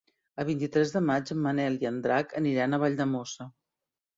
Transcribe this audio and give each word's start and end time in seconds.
El 0.43 0.45
vint-i-tres 0.45 0.93
de 0.95 1.01
maig 1.09 1.33
en 1.35 1.39
Manel 1.43 1.77
i 1.85 1.91
en 1.91 1.99
Drac 2.07 2.35
aniran 2.41 2.73
a 2.73 2.81
Valldemossa. 2.85 3.51